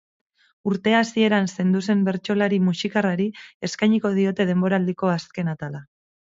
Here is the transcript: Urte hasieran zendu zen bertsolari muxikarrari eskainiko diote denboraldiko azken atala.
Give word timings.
Urte 0.69 0.93
hasieran 0.99 1.49
zendu 1.55 1.81
zen 1.93 2.01
bertsolari 2.07 2.59
muxikarrari 2.69 3.27
eskainiko 3.69 4.13
diote 4.17 4.49
denboraldiko 4.53 5.13
azken 5.19 5.55
atala. 5.55 5.85